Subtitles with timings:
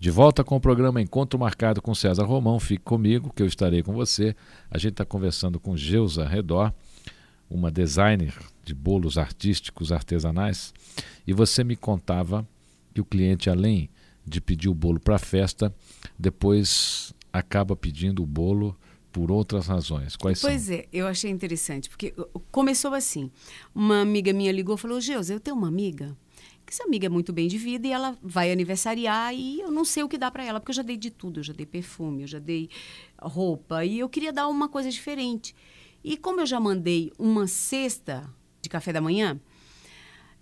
[0.00, 2.60] De volta com o programa Encontro Marcado com César Romão.
[2.60, 4.34] Fique comigo, que eu estarei com você.
[4.70, 6.72] A gente está conversando com Geusa Redor,
[7.50, 8.32] uma designer
[8.64, 10.72] de bolos artísticos artesanais.
[11.26, 12.46] E você me contava
[12.94, 13.90] que o cliente, além
[14.24, 15.74] de pedir o bolo para a festa,
[16.16, 18.78] depois acaba pedindo o bolo
[19.10, 20.14] por outras razões.
[20.14, 20.76] Quais pois são?
[20.76, 22.14] é, eu achei interessante, porque
[22.52, 23.32] começou assim.
[23.74, 26.16] Uma amiga minha ligou e falou: Geusa, eu tenho uma amiga
[26.68, 29.86] que essa amiga é muito bem de vida e ela vai aniversariar e eu não
[29.86, 31.64] sei o que dá para ela, porque eu já dei de tudo, eu já dei
[31.64, 32.68] perfume, eu já dei
[33.18, 35.56] roupa e eu queria dar uma coisa diferente.
[36.04, 38.28] E como eu já mandei uma cesta
[38.60, 39.40] de café da manhã,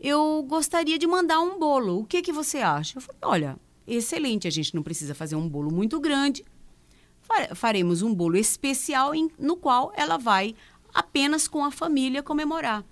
[0.00, 2.00] eu gostaria de mandar um bolo.
[2.00, 2.98] O que que você acha?
[2.98, 3.56] Eu falei, olha,
[3.86, 6.44] excelente, a gente não precisa fazer um bolo muito grande.
[7.54, 10.56] Faremos um bolo especial em, no qual ela vai
[10.92, 12.84] apenas com a família comemorar.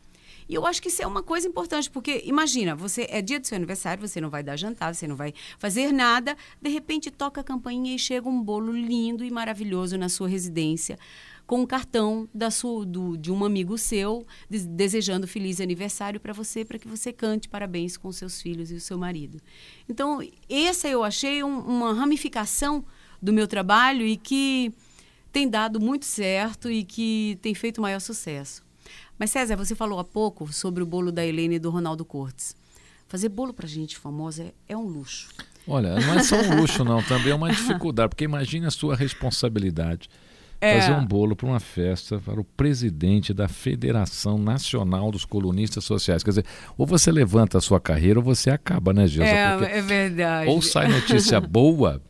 [0.48, 3.46] E eu acho que isso é uma coisa importante, porque imagina, você é dia do
[3.46, 7.40] seu aniversário, você não vai dar jantar, você não vai fazer nada, de repente toca
[7.40, 10.98] a campainha e chega um bolo lindo e maravilhoso na sua residência,
[11.46, 16.32] com um cartão da sua, do, de um amigo seu, de, desejando feliz aniversário para
[16.32, 19.40] você, para que você cante parabéns com seus filhos e o seu marido.
[19.88, 22.84] Então, essa eu achei um, uma ramificação
[23.20, 24.72] do meu trabalho e que
[25.32, 28.63] tem dado muito certo e que tem feito maior sucesso.
[29.18, 32.56] Mas César, você falou há pouco sobre o bolo da Helene e do Ronaldo Cortes.
[33.08, 35.28] Fazer bolo para gente famosa é, é, um luxo.
[35.68, 38.96] Olha, não é só um luxo não, também é uma dificuldade, porque imagine a sua
[38.96, 40.08] responsabilidade.
[40.60, 40.80] É.
[40.80, 46.22] Fazer um bolo para uma festa para o presidente da Federação Nacional dos Colunistas Sociais.
[46.22, 46.46] Quer dizer,
[46.76, 49.30] ou você levanta a sua carreira ou você acaba, né, Gilson?
[49.30, 50.48] É, é verdade.
[50.48, 52.00] Ou sai notícia boa,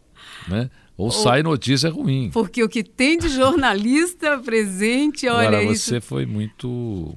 [0.47, 0.71] né?
[0.97, 2.31] Ou, Ou, sai notícia ruim.
[2.33, 5.87] Porque o que tem de jornalista presente, olha Agora, isso.
[5.87, 6.69] você foi muito,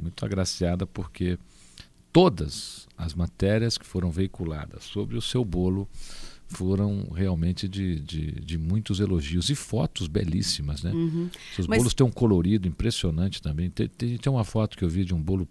[0.02, 1.38] muito agraciada porque
[2.12, 5.88] todas as matérias que foram veiculadas sobre o seu bolo
[6.48, 10.92] foram realmente de, de, de muitos elogios e fotos belíssimas, né?
[10.92, 11.30] Uhum.
[11.54, 11.80] Seus Mas...
[11.80, 13.70] bolos têm um colorido impressionante também.
[13.70, 15.48] Tem, tem, tem uma foto que eu vi de um bolo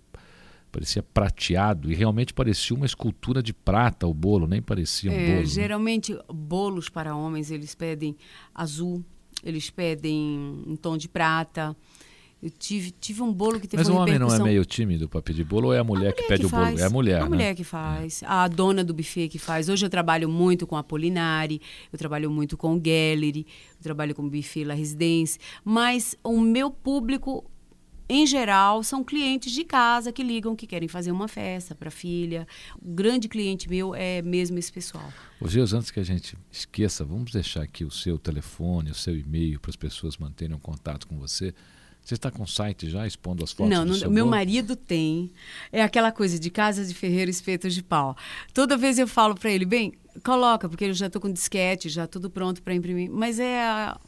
[0.76, 5.26] parecia prateado e realmente parecia uma escultura de prata o bolo, nem parecia um é,
[5.26, 5.38] bolo.
[5.38, 5.46] Né?
[5.46, 6.20] Geralmente né?
[6.28, 8.14] bolos para homens eles pedem
[8.54, 9.02] azul,
[9.42, 11.74] eles pedem um tom de prata.
[12.42, 15.22] Eu tive, tive um bolo que teve Mas o homem não é meio tímido para
[15.22, 16.78] pedir bolo ou é a mulher, a mulher que pede que o bolo?
[16.78, 17.28] É a mulher, A né?
[17.30, 18.22] mulher que faz.
[18.22, 18.26] É.
[18.28, 19.70] A dona do buffet que faz.
[19.70, 21.58] Hoje eu trabalho muito com a Polinari,
[21.90, 23.46] eu trabalho muito com o Gallery,
[23.78, 25.40] eu trabalho com o buffet La Residência.
[25.64, 27.50] Mas o meu público
[28.08, 31.90] em geral, são clientes de casa que ligam que querem fazer uma festa para a
[31.90, 32.46] filha.
[32.80, 35.12] O grande cliente meu é mesmo esse pessoal.
[35.40, 39.16] Os dias antes que a gente esqueça, vamos deixar aqui o seu telefone, o seu
[39.16, 41.52] e-mail para as pessoas manterem um contato com você.
[42.06, 43.76] Você está com o site já expondo as fotos?
[43.76, 45.32] Não, seu meu marido tem.
[45.72, 48.16] É aquela coisa de casa de ferreiro, espeto de pau.
[48.54, 49.92] Toda vez eu falo para ele, bem,
[50.24, 53.10] coloca, porque eu já estou com disquete, já tudo pronto para imprimir.
[53.10, 53.98] Mas é a,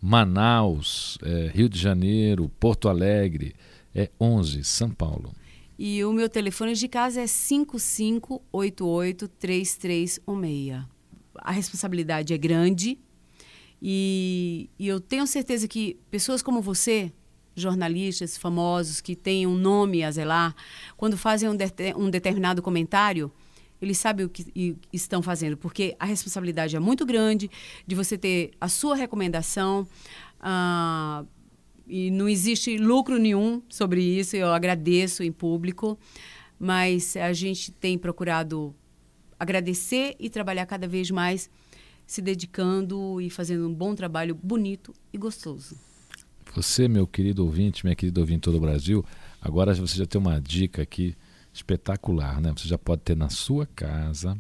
[0.02, 3.56] Manaus, é, Rio de Janeiro, Porto Alegre,
[3.96, 5.32] é 11, São Paulo.
[5.78, 10.20] E o meu telefone de casa é 5588-3316
[11.44, 12.98] a responsabilidade é grande
[13.86, 17.12] e, e eu tenho certeza que pessoas como você,
[17.54, 20.56] jornalistas famosos que têm um nome a zelar,
[20.96, 21.66] quando fazem um, de,
[21.98, 23.30] um determinado comentário,
[23.82, 27.52] eles sabem o que estão fazendo, porque a responsabilidade é muito grande
[27.86, 29.86] de você ter a sua recomendação.
[30.40, 31.28] Uh,
[31.86, 36.00] e não existe lucro nenhum sobre isso, eu agradeço em público,
[36.58, 38.74] mas a gente tem procurado
[39.40, 41.50] agradecer e trabalhar cada vez mais,
[42.06, 45.78] se dedicando e fazendo um bom trabalho bonito e gostoso.
[46.56, 49.04] Você, meu querido ouvinte, minha querida ouvinte todo o Brasil,
[49.42, 51.16] agora você já tem uma dica aqui
[51.54, 52.54] espetacular, né?
[52.56, 54.38] Você já pode ter na sua casa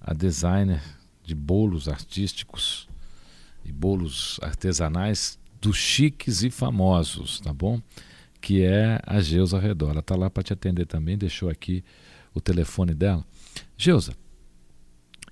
[0.00, 0.82] a designer
[1.24, 2.88] de bolos artísticos
[3.64, 7.80] e bolos artesanais dos chiques e famosos, tá bom?
[8.40, 9.90] Que é a Geusa Redor.
[9.90, 11.84] Ela está lá para te atender também, deixou aqui
[12.34, 13.24] o telefone dela.
[13.84, 14.14] Geusa,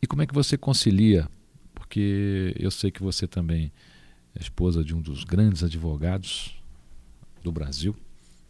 [0.02, 1.29] e como é que você concilia?
[1.73, 3.70] Porque eu sei que você também
[4.35, 6.61] é esposa de um dos grandes advogados
[7.44, 7.94] do Brasil,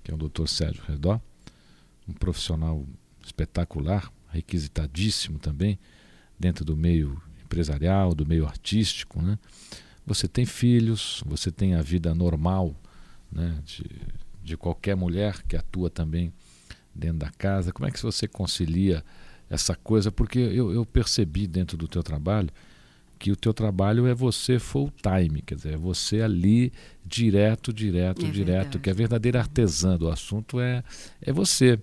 [0.03, 0.47] que é o Dr.
[0.47, 1.21] Sérgio Redó,
[2.09, 2.83] um profissional
[3.23, 5.79] espetacular, requisitadíssimo também
[6.39, 9.39] dentro do meio empresarial, do meio artístico, né?
[10.07, 12.75] Você tem filhos, você tem a vida normal,
[13.31, 13.85] né, de,
[14.43, 16.33] de qualquer mulher que atua também
[16.95, 17.71] dentro da casa?
[17.71, 19.05] Como é que você concilia
[19.51, 20.13] essa coisa?
[20.13, 22.49] Porque eu, eu percebi dentro do teu trabalho
[23.21, 26.73] que o teu trabalho é você full time, quer dizer, é você ali
[27.05, 28.79] direto, direto, é direto, verdade.
[28.79, 30.83] que é verdadeira artesã do assunto é,
[31.21, 31.79] é você.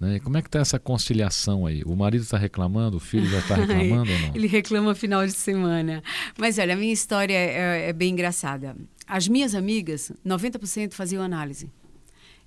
[0.00, 0.18] Né?
[0.18, 1.84] Como é que está essa conciliação aí?
[1.86, 4.34] O marido está reclamando, o filho já está reclamando ou não?
[4.34, 6.02] Ele reclama final de semana.
[6.36, 8.76] Mas olha, a minha história é, é bem engraçada.
[9.06, 11.70] As minhas amigas, 90% faziam análise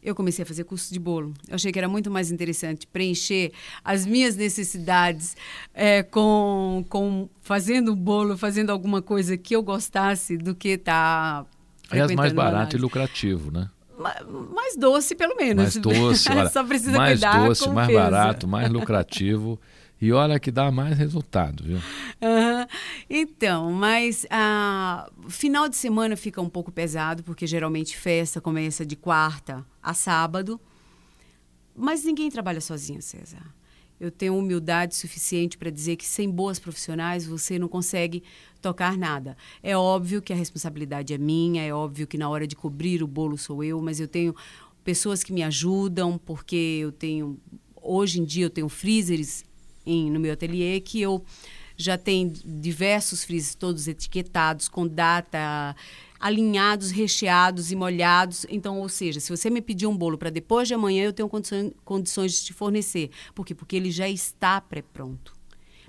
[0.01, 1.33] eu comecei a fazer curso de bolo.
[1.47, 3.51] Eu achei que era muito mais interessante preencher
[3.83, 5.35] as minhas necessidades
[5.73, 11.45] é, com, com fazendo bolo, fazendo alguma coisa que eu gostasse do que estar.
[11.89, 13.69] Tá é mais barato e lucrativo, né?
[14.53, 15.75] mais doce, pelo menos.
[15.75, 17.99] Mais doce, Só precisa mais doce, mais peso.
[17.99, 19.59] barato, mais lucrativo.
[19.99, 21.77] E olha que dá mais resultado, viu?
[21.77, 22.67] Uhum.
[23.09, 28.95] Então, mas ah, final de semana fica um pouco pesado, porque geralmente festa começa de
[28.95, 30.59] quarta a sábado.
[31.75, 33.41] Mas ninguém trabalha sozinho, César.
[33.99, 38.23] Eu tenho humildade suficiente para dizer que sem boas profissionais você não consegue
[38.61, 39.35] tocar nada.
[39.63, 43.07] É óbvio que a responsabilidade é minha, é óbvio que na hora de cobrir o
[43.07, 44.35] bolo sou eu, mas eu tenho
[44.83, 47.39] pessoas que me ajudam, porque eu tenho.
[47.81, 49.43] Hoje em dia eu tenho freezers
[49.87, 51.23] em, no meu ateliê que eu
[51.77, 55.75] já tenho diversos freezers todos etiquetados com data
[56.19, 58.45] alinhados, recheados e molhados.
[58.49, 61.29] Então, ou seja, se você me pedir um bolo para depois de amanhã, eu tenho
[61.29, 63.11] condições, condições de te fornecer.
[63.35, 63.53] Por quê?
[63.53, 65.35] Porque ele já está pré-pronto.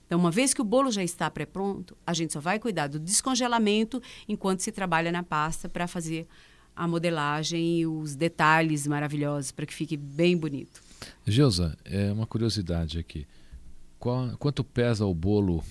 [0.06, 2.98] Então, uma vez que o bolo já está pré-pronto, a gente só vai cuidar do
[2.98, 6.26] descongelamento enquanto se trabalha na pasta para fazer
[6.74, 10.80] a modelagem e os detalhes maravilhosos para que fique bem bonito.
[11.26, 13.26] Geusa, é uma curiosidade aqui.
[13.98, 15.64] Qual, quanto pesa o bolo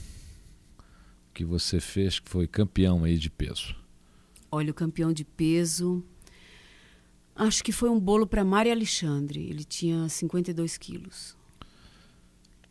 [1.33, 3.75] que você fez que foi campeão aí de peso?
[4.51, 6.03] Olha, o campeão de peso.
[7.35, 9.47] Acho que foi um bolo para Maria Alexandre.
[9.47, 11.37] Ele tinha 52 quilos.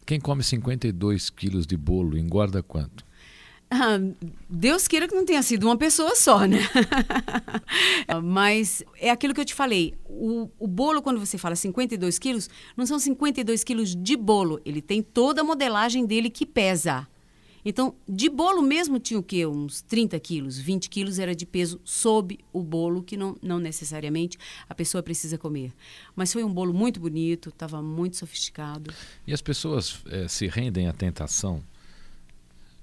[0.04, 3.05] Quem come 52 quilos de bolo engorda quanto?
[3.70, 3.98] Ah,
[4.48, 6.58] Deus queira que não tenha sido uma pessoa só, né?
[8.22, 9.94] Mas é aquilo que eu te falei.
[10.08, 14.60] O, o, bolo, quando você fala 52 quilos, não são 52 quilos de bolo.
[14.64, 17.08] Ele tem toda a modelagem dele que pesa.
[17.64, 19.44] Então, de bolo mesmo tinha o quê?
[19.44, 24.38] Uns 30 quilos, 20 quilos era de peso sob o bolo, que não, não necessariamente
[24.68, 25.72] a pessoa precisa comer.
[26.14, 28.94] Mas foi um bolo muito bonito, estava muito sofisticado.
[29.26, 31.60] E as pessoas é, se rendem à tentação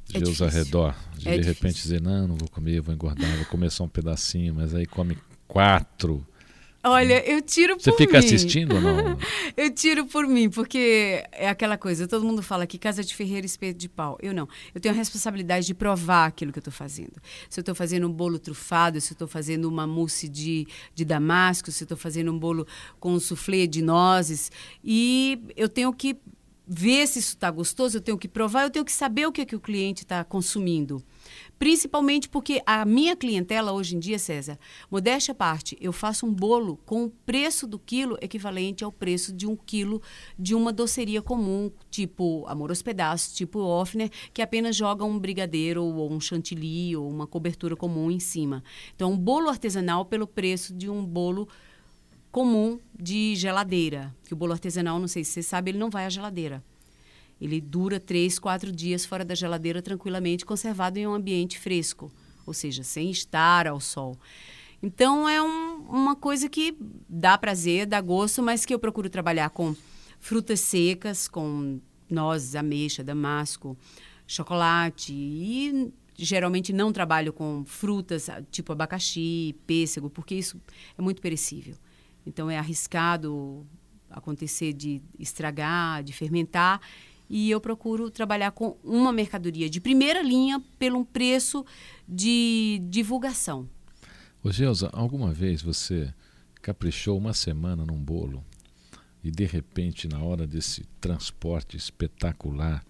[0.07, 3.35] de é os arredor, de é de repente dizer, não, não vou comer, vou engordar,
[3.38, 5.17] vou comer só um pedacinho, mas aí come
[5.47, 6.25] quatro
[6.85, 7.97] Olha, eu tiro Você por mim.
[7.97, 9.17] Você fica assistindo ou não?
[9.55, 13.45] eu tiro por mim, porque é aquela coisa, todo mundo fala que casa de ferreiro
[13.45, 14.17] espeto de pau.
[14.21, 14.50] Eu não.
[14.75, 17.13] Eu tenho a responsabilidade de provar aquilo que eu estou fazendo.
[17.50, 21.05] Se eu estou fazendo um bolo trufado, se eu estou fazendo uma mousse de, de
[21.05, 22.67] damasco, se eu estou fazendo um bolo
[23.00, 24.51] com um soufflé de nozes.
[24.83, 26.17] E eu tenho que
[26.65, 29.42] ver se isso está gostoso, eu tenho que provar, eu tenho que saber o que,
[29.42, 31.04] é que o cliente está consumindo.
[31.60, 34.57] Principalmente porque a minha clientela hoje em dia, César,
[34.89, 39.31] modéstia à parte, eu faço um bolo com o preço do quilo equivalente ao preço
[39.31, 40.01] de um quilo
[40.38, 45.83] de uma doceria comum, tipo Amor aos Pedaços, tipo Offner, que apenas joga um brigadeiro
[45.83, 48.63] ou um chantilly ou uma cobertura comum em cima.
[48.95, 51.48] Então, um bolo artesanal pelo preço de um bolo
[52.33, 54.13] comum de geladeira.
[54.25, 56.63] Que o bolo artesanal, não sei se você sabe, ele não vai à geladeira.
[57.39, 62.12] Ele dura três, quatro dias fora da geladeira tranquilamente, conservado em um ambiente fresco,
[62.43, 64.17] ou seja, sem estar ao sol.
[64.81, 66.75] Então é um, uma coisa que
[67.08, 69.75] dá prazer, dá gosto, mas que eu procuro trabalhar com
[70.19, 71.79] frutas secas, com
[72.10, 73.77] nozes, ameixa, damasco,
[74.25, 80.60] chocolate e geralmente não trabalho com frutas tipo abacaxi, pêssego, porque isso
[80.98, 81.75] é muito perecível.
[82.25, 83.65] Então é arriscado
[84.10, 86.80] acontecer de estragar, de fermentar
[87.30, 91.65] e eu procuro trabalhar com uma mercadoria de primeira linha pelo preço
[92.08, 93.68] de divulgação.
[94.44, 96.13] Ô Geusa, alguma vez você
[96.62, 98.44] caprichou uma semana num bolo
[99.24, 102.86] e de repente na hora desse transporte espetacular,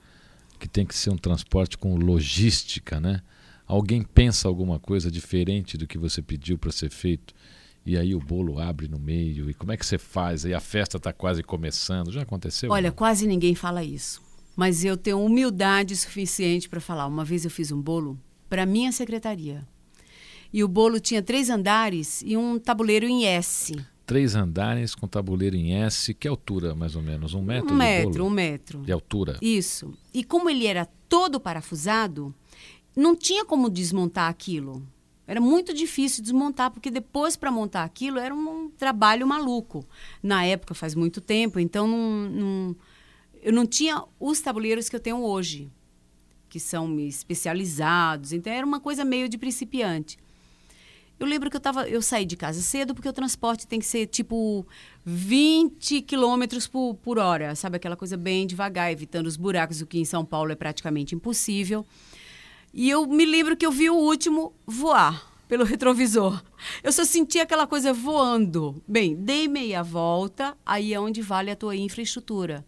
[0.59, 3.21] que tem que ser um transporte com logística, né?
[3.65, 7.33] Alguém pensa alguma coisa diferente do que você pediu para ser feito
[7.85, 9.49] e aí o bolo abre no meio.
[9.49, 10.45] E como é que você faz?
[10.45, 12.11] Aí a festa está quase começando.
[12.11, 12.71] Já aconteceu?
[12.71, 12.95] Olha, não?
[12.95, 14.21] quase ninguém fala isso.
[14.55, 17.07] Mas eu tenho humildade suficiente para falar.
[17.07, 19.67] Uma vez eu fiz um bolo para minha secretaria.
[20.51, 23.75] E o bolo tinha três andares e um tabuleiro em S.
[24.05, 26.13] Três andares com tabuleiro em S.
[26.13, 27.33] Que altura, mais ou menos?
[27.33, 27.73] Um metro?
[27.73, 28.81] Um metro, um metro.
[28.81, 29.37] De altura.
[29.41, 29.93] Isso.
[30.13, 32.33] E como ele era todo parafusado,
[32.95, 34.85] não tinha como desmontar aquilo.
[35.25, 39.85] Era muito difícil desmontar, porque depois para montar aquilo era um trabalho maluco.
[40.21, 42.75] Na época, faz muito tempo, então não, não,
[43.41, 45.71] eu não tinha os tabuleiros que eu tenho hoje,
[46.49, 48.33] que são especializados.
[48.33, 50.17] Então era uma coisa meio de principiante.
[51.19, 53.85] Eu lembro que eu, tava, eu saí de casa cedo porque o transporte tem que
[53.85, 54.65] ser tipo
[55.05, 57.77] 20 quilômetros por, por hora, sabe?
[57.77, 61.85] Aquela coisa bem devagar, evitando os buracos, o que em São Paulo é praticamente impossível.
[62.75, 66.43] E eu me lembro que eu vi o último voar pelo retrovisor.
[66.81, 68.81] Eu só senti aquela coisa voando.
[68.87, 72.65] Bem, dei meia volta, aí é onde vale a tua infraestrutura.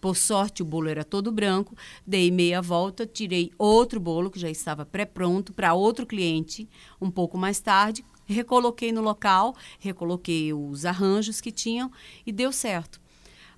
[0.00, 1.76] Por sorte, o bolo era todo branco.
[2.06, 6.66] Dei meia volta, tirei outro bolo que já estava pré-pronto para outro cliente
[6.98, 8.02] um pouco mais tarde.
[8.24, 11.92] Recoloquei no local, recoloquei os arranjos que tinham
[12.24, 12.98] e deu certo.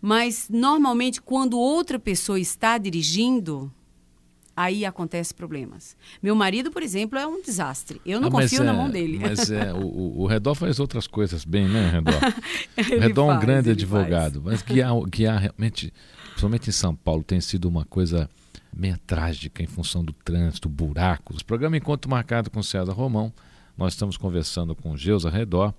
[0.03, 3.73] Mas, normalmente, quando outra pessoa está dirigindo,
[4.57, 5.95] aí acontece problemas.
[6.23, 8.01] Meu marido, por exemplo, é um desastre.
[8.07, 9.19] Eu não ah, confio é, na mão dele.
[9.21, 12.19] Mas é, o, o Redó faz outras coisas bem, né, Redó?
[12.99, 14.45] Redó é um grande advogado, faz.
[14.45, 15.93] mas guiar, guiar realmente,
[16.31, 18.31] principalmente em São Paulo, tem sido uma coisa
[18.75, 21.41] meio trágica em função do trânsito, buracos.
[21.41, 23.33] O programa Encontro Marcado com César Romão,
[23.77, 25.73] nós estamos conversando com Geusa Redó,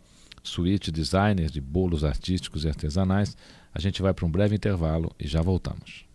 [0.43, 3.35] suíte designer de bolos artísticos e artesanais.
[3.73, 6.06] A gente vai para um breve intervalo e já voltamos.